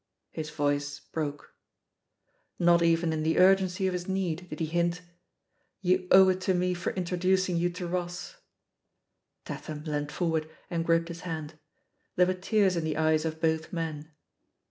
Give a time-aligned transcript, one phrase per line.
[0.31, 1.53] 'His voice broke.
[2.57, 5.01] Not even in the urgency of his need did he hint,
[5.83, 8.33] "You owe it to me for introducing you to Rossi"
[9.45, 11.53] Tatham leant forward and gripped his hand.
[12.15, 14.09] There were tears in the eyes of both men.